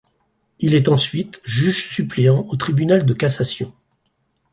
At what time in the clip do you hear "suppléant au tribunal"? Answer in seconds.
1.87-3.05